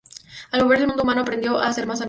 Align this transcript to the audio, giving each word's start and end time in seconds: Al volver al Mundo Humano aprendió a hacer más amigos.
Al 0.51 0.63
volver 0.63 0.79
al 0.79 0.87
Mundo 0.87 1.03
Humano 1.03 1.21
aprendió 1.21 1.59
a 1.59 1.67
hacer 1.67 1.85
más 1.85 1.99
amigos. 1.99 1.99